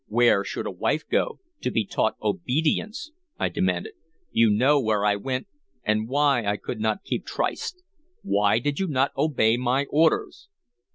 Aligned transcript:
"Where 0.07 0.43
should 0.43 0.65
a 0.65 0.71
wife 0.71 1.07
go 1.07 1.39
to 1.61 1.69
be 1.69 1.85
taught 1.85 2.15
obedience?" 2.23 3.11
I 3.37 3.49
demanded. 3.49 3.93
"You 4.31 4.49
know 4.49 4.79
where 4.81 5.05
I 5.05 5.15
went 5.15 5.45
and 5.83 6.07
why 6.09 6.43
I 6.43 6.57
could 6.57 6.79
not 6.79 7.03
keep 7.03 7.23
tryst. 7.23 7.83
Why 8.23 8.57
did 8.57 8.79
you 8.79 8.87
not 8.87 9.11
obey 9.15 9.57
my 9.57 9.85
orders?" 9.91 10.49